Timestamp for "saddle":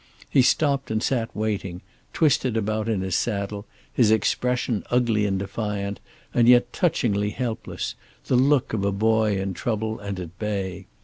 3.15-3.67